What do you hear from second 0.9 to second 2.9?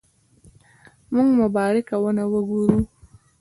موږ مبارکه ونه وګورو.